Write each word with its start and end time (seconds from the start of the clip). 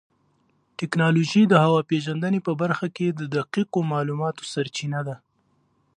ټیکنالوژي 0.79 1.43
د 1.47 1.53
هوا 1.63 1.81
پېژندنې 1.91 2.39
په 2.47 2.51
برخه 2.61 2.87
کې 2.95 3.07
د 3.11 3.21
دقیقو 3.35 3.79
معلوماتو 3.91 4.43
سرچینه 4.53 4.99
ده. 5.07 5.15